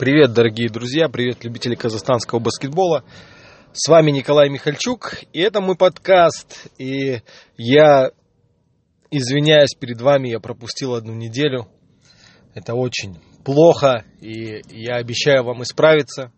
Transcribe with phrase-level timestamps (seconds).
[0.00, 3.04] Привет, дорогие друзья, привет, любители казахстанского баскетбола.
[3.74, 6.68] С вами Николай Михальчук, и это мой подкаст.
[6.78, 7.20] И
[7.58, 8.10] я
[9.10, 11.68] извиняюсь перед вами, я пропустил одну неделю.
[12.54, 16.32] Это очень плохо, и я обещаю вам исправиться.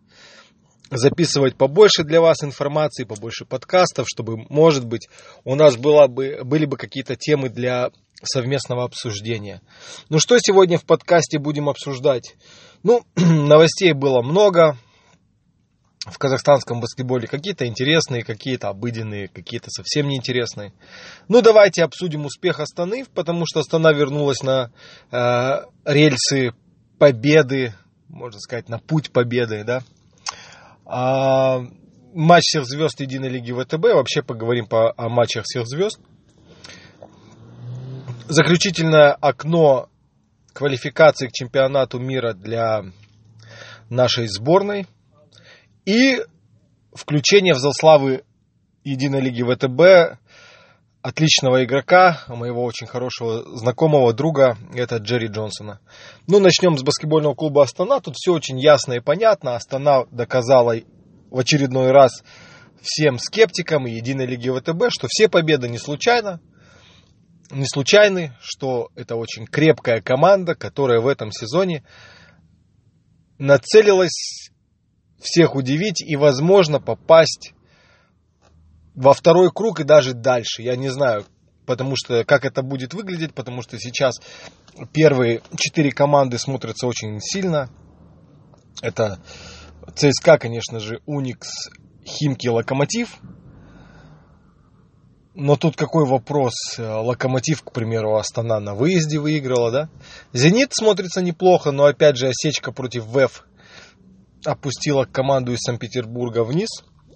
[0.91, 5.09] Записывать побольше для вас информации, побольше подкастов, чтобы, может быть,
[5.45, 7.93] у нас было бы, были бы какие-то темы для
[8.25, 9.63] совместного обсуждения.
[10.09, 12.35] Ну что сегодня в подкасте будем обсуждать?
[12.83, 14.77] Ну, новостей было много
[16.01, 17.29] в казахстанском баскетболе.
[17.29, 20.73] Какие-то интересные, какие-то обыденные, какие-то совсем неинтересные.
[21.29, 24.73] Ну, давайте обсудим успех Астаны, потому что Астана вернулась на
[25.13, 26.55] э, рельсы
[26.99, 27.75] победы,
[28.09, 29.83] можно сказать, на путь победы, да.
[30.85, 31.61] А,
[32.13, 33.95] матч всех звезд Единой Лиги ВТБ.
[33.95, 36.01] Вообще поговорим по, о матчах всех звезд.
[38.29, 39.89] Заключительное окно
[40.53, 42.85] квалификации к чемпионату мира для
[43.89, 44.87] нашей сборной
[45.85, 46.23] и
[46.95, 48.25] включение в зал славы
[48.85, 50.19] Единой лиги ВТБ
[51.03, 55.81] отличного игрока, моего очень хорошего знакомого друга, это Джерри Джонсона.
[56.29, 58.01] Ну, начнем с баскетбольного клуба Астана.
[58.01, 59.57] Тут все очень ясно и понятно.
[59.57, 60.77] Астана доказала
[61.31, 62.23] в очередной раз
[62.81, 66.41] всем скептикам и Единой лиги ВТБ, что все победы не случайно
[67.53, 71.85] не случайны, что это очень крепкая команда, которая в этом сезоне
[73.39, 74.51] нацелилась
[75.21, 77.53] всех удивить и, возможно, попасть
[78.95, 80.63] во второй круг и даже дальше.
[80.63, 81.25] Я не знаю,
[81.67, 84.17] потому что как это будет выглядеть, потому что сейчас
[84.93, 87.71] первые четыре команды смотрятся очень сильно.
[88.81, 89.21] Это
[89.95, 91.71] ЦСКА, конечно же, Уникс,
[92.05, 93.19] Химки, Локомотив–
[95.35, 96.55] но тут какой вопрос?
[96.79, 99.89] Локомотив, к примеру, Астана на выезде выиграла, да?
[100.33, 103.47] Зенит смотрится неплохо, но опять же осечка против ВЭФ
[104.45, 106.69] опустила команду из Санкт-Петербурга вниз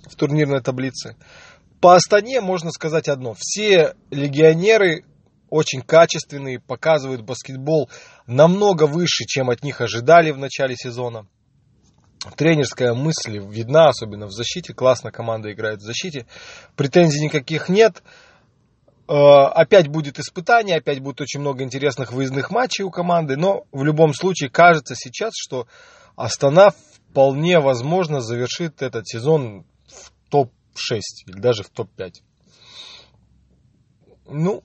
[0.09, 1.17] в турнирной таблице.
[1.81, 3.35] По Астане можно сказать одно.
[3.39, 5.05] Все легионеры
[5.51, 7.91] очень качественные, показывают баскетбол
[8.27, 11.27] намного выше, чем от них ожидали в начале сезона
[12.35, 14.75] тренерская мысль видна, особенно в защите.
[14.75, 16.27] Классно команда играет в защите.
[16.75, 18.03] Претензий никаких нет.
[19.09, 23.37] Э, опять будет испытание, опять будет очень много интересных выездных матчей у команды.
[23.37, 25.67] Но в любом случае кажется сейчас, что
[26.17, 26.73] Астана
[27.11, 32.15] вполне возможно завершит этот сезон в топ-6 или даже в топ-5.
[34.29, 34.65] Ну,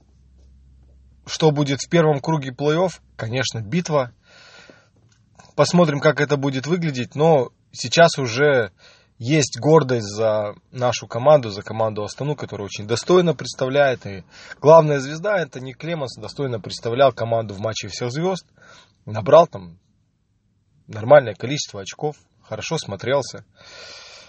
[1.25, 2.91] что будет в первом круге плей-офф?
[3.15, 4.11] Конечно, битва.
[5.61, 8.71] Посмотрим, как это будет выглядеть, но сейчас уже
[9.19, 14.03] есть гордость за нашу команду, за команду Астану, которая очень достойно представляет.
[14.07, 14.23] И
[14.59, 18.47] главная звезда, это не Клеманс, достойно представлял команду в матче всех звезд.
[19.05, 19.77] Набрал там
[20.87, 23.45] нормальное количество очков, хорошо смотрелся.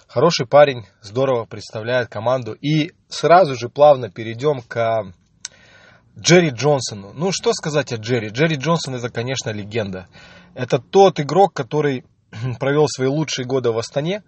[0.09, 2.53] Хороший парень, здорово представляет команду.
[2.53, 5.15] И сразу же плавно перейдем к
[6.19, 7.15] Джерри Джонсону.
[7.15, 8.28] Ну, что сказать о Джерри?
[8.28, 10.09] Джерри Джонсон это, конечно, легенда.
[10.55, 12.05] Это тот игрок, который
[12.61, 14.23] провел свои лучшие годы в Астане.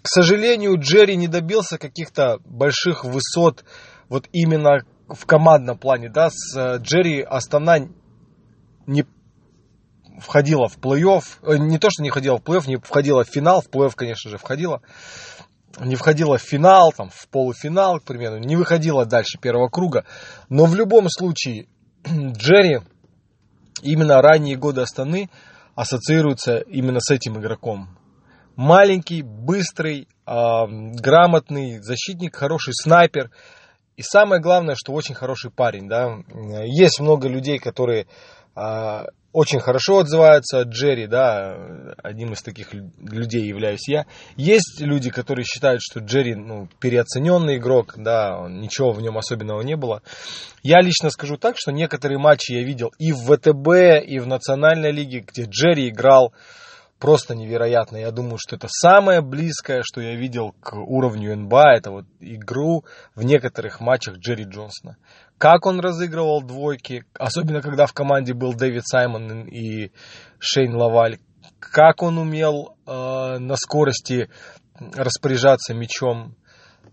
[0.00, 3.64] К сожалению, Джерри не добился каких-то больших высот
[4.08, 6.08] вот именно в командном плане.
[6.08, 7.88] Да, с э, Джерри Астана
[8.86, 9.04] не
[10.18, 11.24] входила в плей-офф.
[11.42, 13.60] Э, не то, что не входила в плей-офф, не входила в финал.
[13.60, 14.82] В плей-офф, конечно же, входила.
[15.78, 18.38] Не входила в финал, там, в полуфинал, к примеру.
[18.38, 20.04] Не выходила дальше первого круга.
[20.48, 21.68] Но в любом случае,
[22.06, 22.80] Джерри
[23.82, 25.28] именно ранние годы Астаны–
[25.74, 27.98] ассоциируется именно с этим игроком.
[28.56, 30.34] Маленький, быстрый, э,
[30.66, 33.30] грамотный защитник, хороший снайпер.
[33.96, 35.88] И самое главное, что очень хороший парень.
[35.88, 36.18] Да?
[36.64, 38.06] Есть много людей, которые
[38.54, 41.56] очень хорошо отзываются Джерри, да,
[42.02, 44.04] одним из таких людей являюсь я.
[44.36, 49.76] Есть люди, которые считают, что Джерри ну, переоцененный игрок, да, ничего в нем особенного не
[49.76, 50.02] было.
[50.62, 54.92] Я лично скажу так, что некоторые матчи я видел и в ВТБ, и в Национальной
[54.92, 56.34] лиге, где Джерри играл
[56.98, 57.96] просто невероятно.
[57.96, 62.84] Я думаю, что это самое близкое, что я видел к уровню НБА, это вот игру
[63.14, 64.98] в некоторых матчах Джерри Джонсона
[65.42, 69.90] как он разыгрывал двойки, особенно когда в команде был Дэвид Саймон и
[70.38, 71.18] Шейн Лаваль,
[71.58, 74.30] как он умел э, на скорости
[74.78, 76.36] распоряжаться мячом.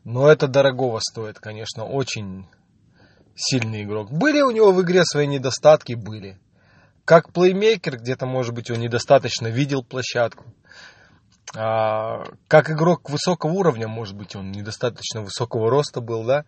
[0.03, 2.47] Но это дорогого стоит, конечно, очень
[3.35, 4.11] сильный игрок.
[4.11, 5.93] Были у него в игре свои недостатки?
[5.93, 6.39] Были.
[7.05, 10.45] Как плеймейкер, где-то, может быть, он недостаточно видел площадку.
[11.55, 16.45] А, как игрок высокого уровня, может быть, он недостаточно высокого роста был, да.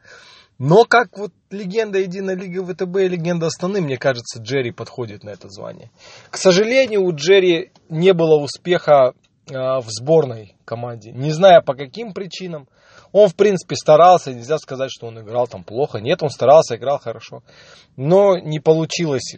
[0.63, 5.31] Но как вот легенда Единой Лиги ВТБ и легенда Астаны, мне кажется, Джерри подходит на
[5.31, 5.89] это звание.
[6.29, 9.15] К сожалению, у Джерри не было успеха
[9.47, 11.13] в сборной команде.
[11.13, 12.67] Не знаю по каким причинам.
[13.11, 15.97] Он, в принципе, старался, нельзя сказать, что он играл там плохо.
[15.97, 17.41] Нет, он старался, играл хорошо.
[17.97, 19.37] Но не получилось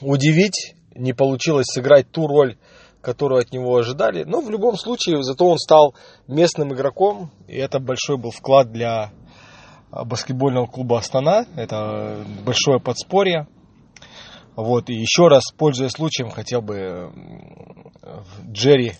[0.00, 2.58] удивить, не получилось сыграть ту роль,
[3.00, 4.22] которую от него ожидали.
[4.22, 5.96] Но в любом случае, зато он стал
[6.28, 9.10] местным игроком, и это большой был вклад для
[9.92, 11.46] баскетбольного клуба Астана.
[11.56, 13.46] Это большое подспорье.
[14.56, 17.10] Вот, и еще раз, пользуясь случаем, хотел бы
[18.50, 18.94] Джерри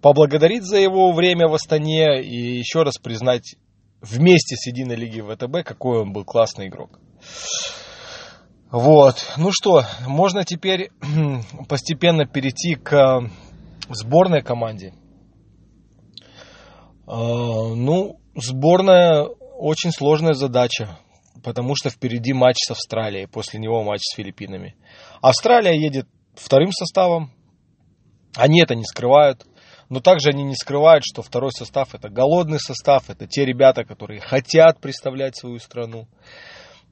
[0.00, 3.56] поблагодарить за его время в Астане и еще раз признать
[4.00, 7.00] вместе с Единой Лигой ВТБ, какой он был классный игрок.
[8.70, 10.90] Вот, ну что, можно теперь
[11.68, 13.30] постепенно перейти к
[13.88, 14.94] сборной команде.
[17.06, 19.26] А, ну, сборная
[19.58, 20.98] очень сложная задача,
[21.42, 24.76] потому что впереди матч с Австралией, после него матч с Филиппинами.
[25.20, 27.32] Австралия едет вторым составом,
[28.34, 29.44] они это не скрывают.
[29.88, 34.20] Но также они не скрывают, что второй состав это голодный состав, это те ребята, которые
[34.20, 36.06] хотят представлять свою страну.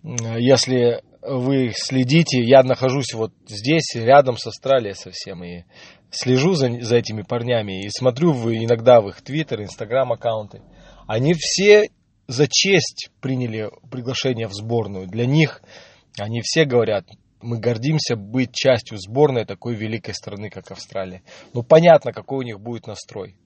[0.03, 5.65] Если вы следите, я нахожусь вот здесь, рядом с Австралией совсем, и
[6.11, 10.63] слежу за, за этими парнями, и смотрю в, иногда в их твиттер, инстаграм аккаунты.
[11.07, 11.91] Они все
[12.27, 15.07] за честь приняли приглашение в сборную.
[15.07, 15.63] Для них
[16.19, 17.07] они все говорят,
[17.41, 21.23] мы гордимся быть частью сборной такой великой страны, как Австралия.
[21.53, 23.37] Ну, понятно, какой у них будет настрой.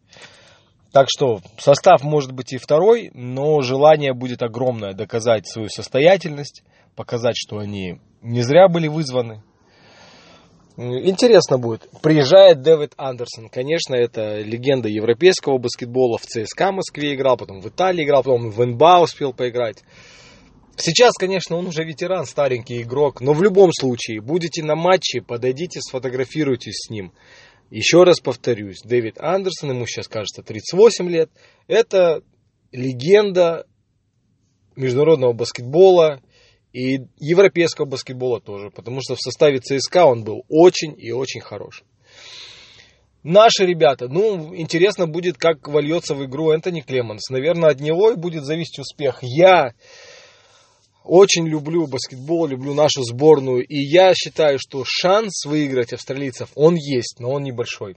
[0.93, 6.65] Так что состав может быть и второй, но желание будет огромное доказать свою состоятельность,
[6.97, 9.43] показать, что они не зря были вызваны.
[10.81, 11.91] Интересно будет.
[12.01, 13.51] Приезжает Дэвид Андерсон.
[13.51, 16.17] Конечно, это легенда европейского баскетбола.
[16.17, 19.83] В ЦСКА Москве играл, потом в Италии играл, потом в НБА успел поиграть.
[20.77, 25.83] Сейчас, конечно, он уже ветеран, старенький игрок, но в любом случае, будете на матче, подойдите,
[25.83, 27.13] сфотографируйтесь с ним.
[27.69, 31.31] Еще раз повторюсь, Дэвид Андерсон, ему сейчас кажется 38 лет,
[31.67, 32.23] это
[32.73, 33.67] легенда
[34.77, 36.23] международного баскетбола
[36.73, 41.83] и европейского баскетбола тоже, потому что в составе ЦСКА он был очень и очень хорош.
[43.23, 47.29] Наши ребята, ну, интересно будет, как вольется в игру Энтони Клеманс.
[47.29, 49.19] Наверное, от него и будет зависеть успех.
[49.21, 49.75] Я
[51.05, 53.67] очень люблю баскетбол, люблю нашу сборную.
[53.67, 57.97] И я считаю, что шанс выиграть австралийцев, он есть, но он небольшой.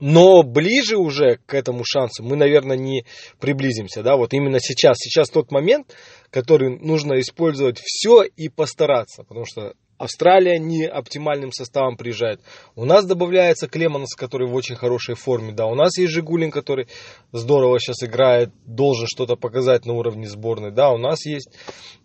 [0.00, 3.04] Но ближе уже к этому шансу мы, наверное, не
[3.40, 4.02] приблизимся.
[4.02, 4.16] Да?
[4.16, 4.96] Вот именно сейчас.
[4.98, 5.94] Сейчас тот момент,
[6.30, 9.24] который нужно использовать все и постараться.
[9.24, 12.40] Потому что Австралия не оптимальным составом приезжает.
[12.76, 15.52] У нас добавляется Клеманс, который в очень хорошей форме.
[15.52, 16.86] Да, у нас есть Жигулин, который
[17.32, 20.70] здорово сейчас играет, должен что-то показать на уровне сборной.
[20.70, 21.50] Да, у нас есть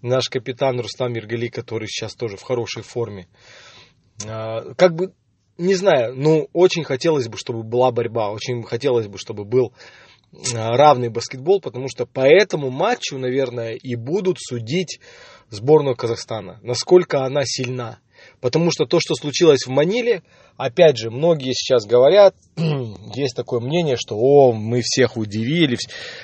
[0.01, 3.27] наш капитан Рустам Иргали, который сейчас тоже в хорошей форме.
[4.25, 5.13] А, как бы,
[5.57, 9.73] не знаю, ну, очень хотелось бы, чтобы была борьба, очень хотелось бы, чтобы был
[10.55, 14.99] а, равный баскетбол, потому что по этому матчу, наверное, и будут судить
[15.49, 17.99] сборную Казахстана, насколько она сильна.
[18.39, 20.23] Потому что то, что случилось в Маниле,
[20.57, 22.35] опять же, многие сейчас говорят,
[23.15, 25.77] есть такое мнение, что о, мы всех удивили.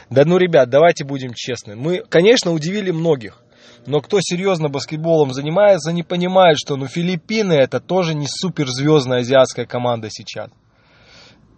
[0.10, 1.76] Да ну, ребят, давайте будем честны.
[1.76, 3.44] Мы, конечно, удивили многих.
[3.86, 9.66] Но кто серьезно баскетболом занимается, не понимает, что ну, Филиппины это тоже не суперзвездная азиатская
[9.66, 10.50] команда сейчас.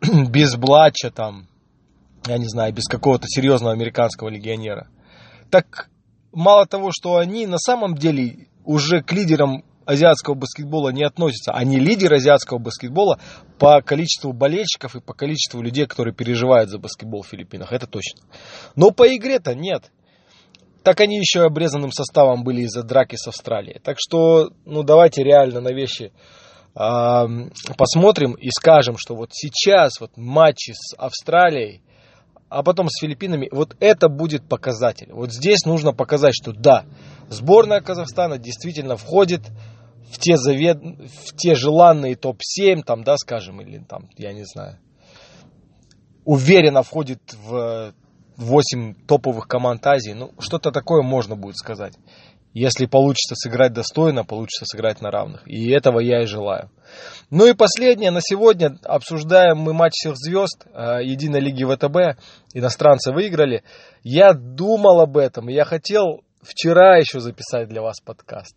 [0.29, 1.47] без Блача там,
[2.25, 4.87] я не знаю, без какого-то серьезного американского легионера.
[5.49, 5.89] Так
[6.31, 11.51] мало того, что они на самом деле уже к лидерам азиатского баскетбола не относятся.
[11.51, 13.19] Они лидеры азиатского баскетбола
[13.59, 17.71] по количеству болельщиков и по количеству людей, которые переживают за баскетбол в Филиппинах.
[17.73, 18.21] Это точно.
[18.75, 19.91] Но по игре-то нет.
[20.83, 23.79] Так они еще обрезанным составом были из-за драки с Австралией.
[23.79, 26.11] Так что, ну давайте реально на вещи
[26.75, 27.25] э,
[27.77, 31.83] посмотрим и скажем, что вот сейчас вот матчи с Австралией
[32.51, 35.07] а потом с Филиппинами, вот это будет показатель.
[35.13, 36.83] Вот здесь нужно показать, что да,
[37.29, 39.41] сборная Казахстана действительно входит
[40.11, 40.77] в те, завед...
[40.77, 44.79] в те желанные топ-7, там, да, скажем, или там, я не знаю,
[46.25, 47.93] уверенно входит в
[48.37, 50.11] 8 топовых команд Азии.
[50.11, 51.93] Ну, что-то такое можно будет сказать.
[52.53, 55.47] Если получится сыграть достойно, получится сыграть на равных.
[55.47, 56.69] И этого я и желаю.
[57.29, 62.21] Ну и последнее, на сегодня обсуждаем мы матч всех звезд э, Единой Лиги ВТБ.
[62.53, 63.63] Иностранцы выиграли.
[64.03, 68.55] Я думал об этом, я хотел вчера еще записать для вас подкаст.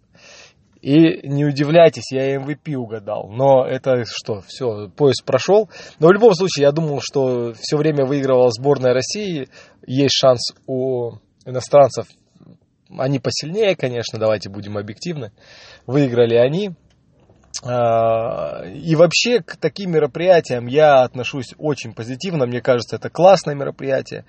[0.84, 3.30] И не удивляйтесь, я MVP угадал.
[3.30, 5.70] Но это что, все, поезд прошел.
[5.98, 9.48] Но в любом случае, я думал, что все время выигрывала сборная России.
[9.86, 11.12] Есть шанс у
[11.46, 12.06] иностранцев
[12.96, 15.32] они посильнее, конечно, давайте будем объективны.
[15.86, 16.72] Выиграли они.
[17.64, 22.46] А, и вообще к таким мероприятиям я отношусь очень позитивно.
[22.46, 24.26] Мне кажется, это классное мероприятие.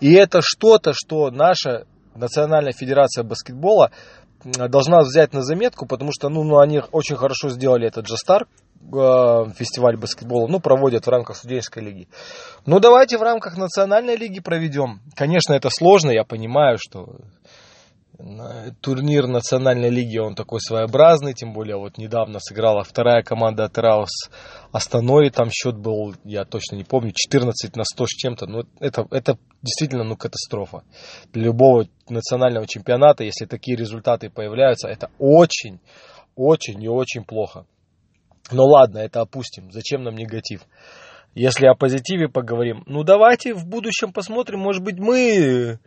[0.00, 3.92] И это что-то, что наша Национальная Федерация Баскетбола
[4.44, 9.50] должна взять на заметку, потому что ну, ну, они очень хорошо сделали этот Джастар, э,
[9.56, 12.08] фестиваль баскетбола, ну, проводят в рамках студенческой лиги.
[12.66, 15.00] Ну, давайте в рамках национальной лиги проведем.
[15.14, 17.16] Конечно, это сложно, я понимаю, что
[18.80, 24.30] турнир национальной лиги, он такой своеобразный, тем более вот недавно сыграла вторая команда от с
[24.72, 29.06] Астаной, там счет был, я точно не помню, 14 на 100 с чем-то, ну это,
[29.12, 30.82] это действительно ну, катастрофа.
[31.32, 35.80] Для любого национального чемпионата, если такие результаты появляются, это очень,
[36.36, 37.66] очень и очень плохо.
[38.50, 40.62] Но ладно, это опустим, зачем нам негатив?
[41.34, 45.78] Если о позитиве поговорим, ну давайте в будущем посмотрим, может быть мы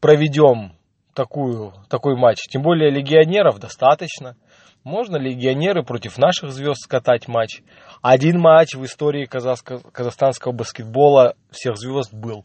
[0.00, 0.72] проведем
[1.14, 2.38] такую, такой матч.
[2.48, 4.36] Тем более легионеров достаточно.
[4.84, 7.62] Можно легионеры против наших звезд скатать матч.
[8.02, 12.42] Один матч в истории казахстанского баскетбола всех звезд был.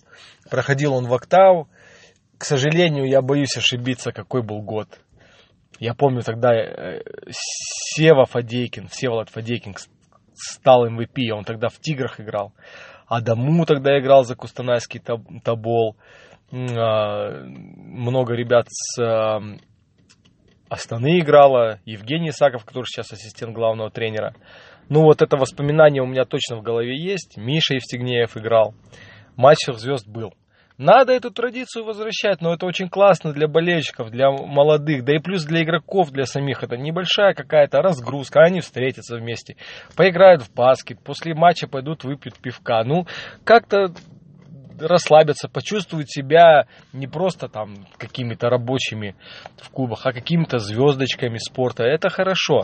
[0.50, 1.68] Проходил он в Октау.
[2.38, 4.88] К сожалению, я боюсь ошибиться, какой был год.
[5.80, 9.76] Я помню тогда э, Сева Фадейкин, Всеволод Фадейкин
[10.36, 12.54] стал MVP, он тогда в Тиграх играл.
[13.08, 15.98] Адаму тогда играл за Кустанайский Табол.
[16.52, 19.40] А, много ребят с а,
[20.74, 24.34] Астаны играла, Евгений Исаков, который сейчас ассистент главного тренера.
[24.90, 27.38] Ну вот это воспоминание у меня точно в голове есть.
[27.38, 28.74] Миша Евстигнеев играл.
[29.36, 30.34] Матч всех звезд был.
[30.80, 35.46] Надо эту традицию возвращать, но это очень классно для болельщиков, для молодых, да и плюс
[35.46, 36.64] для игроков, для самих.
[36.64, 39.58] Это небольшая какая-то разгрузка, они встретятся вместе,
[39.96, 42.84] поиграют в баскет, после матча пойдут выпьют пивка.
[42.84, 43.06] Ну,
[43.44, 43.94] как-то
[44.80, 49.16] расслабиться, почувствовать себя не просто там какими-то рабочими
[49.58, 51.84] в клубах, а какими-то звездочками спорта.
[51.84, 52.64] Это хорошо.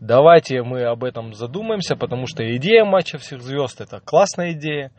[0.00, 4.92] Давайте мы об этом задумаемся, потому что идея матча всех звезд это классная идея.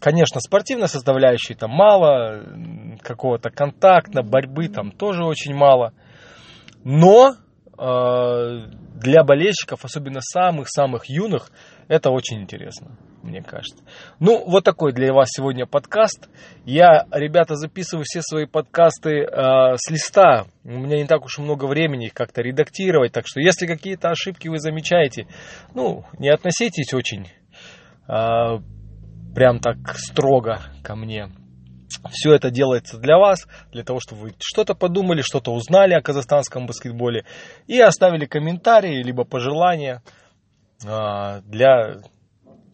[0.00, 2.44] Конечно, спортивной составляющей там мало,
[3.02, 5.92] какого-то контакта, борьбы там тоже очень мало.
[6.84, 7.34] Но
[7.78, 8.66] э,
[8.98, 11.50] для болельщиков, особенно самых-самых юных,
[11.88, 13.84] это очень интересно мне кажется.
[14.20, 16.28] Ну, вот такой для вас сегодня подкаст.
[16.64, 20.46] Я, ребята, записываю все свои подкасты э, с листа.
[20.64, 23.12] У меня не так уж много времени их как-то редактировать.
[23.12, 25.26] Так что, если какие-то ошибки вы замечаете,
[25.74, 27.28] ну, не относитесь очень
[28.08, 28.58] э,
[29.34, 31.28] прям так строго ко мне.
[32.10, 36.66] Все это делается для вас, для того, чтобы вы что-то подумали, что-то узнали о казахстанском
[36.66, 37.24] баскетболе
[37.66, 40.02] и оставили комментарии, либо пожелания
[40.84, 42.00] э, для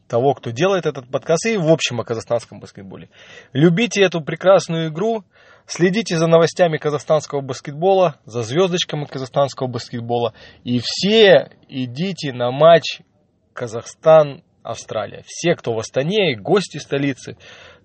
[0.09, 3.09] того, кто делает этот подкаст, и в общем о казахстанском баскетболе.
[3.52, 5.25] Любите эту прекрасную игру,
[5.66, 13.00] следите за новостями казахстанского баскетбола, за звездочками казахстанского баскетбола, и все идите на матч
[13.54, 15.23] Казахстан-Австралия.
[15.26, 17.37] Все, кто в Астане, гости столицы,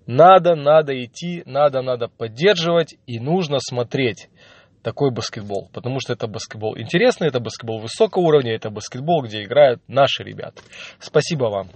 [0.06, 4.28] надо, надо идти, надо, надо поддерживать и нужно смотреть
[4.82, 9.82] такой баскетбол, потому что это баскетбол интересный, это баскетбол высокого уровня, это баскетбол, где играют
[9.88, 10.62] наши ребята.
[10.98, 11.70] Спасибо вам.